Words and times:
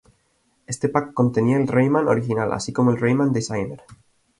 Este 0.65 0.89
pack 0.89 1.13
contenía 1.13 1.57
el 1.59 1.67
"Rayman" 1.67 2.07
original, 2.07 2.51
así 2.53 2.73
como 2.73 2.89
el 2.89 2.97
"Rayman 2.99 3.33
Designer". 3.33 3.83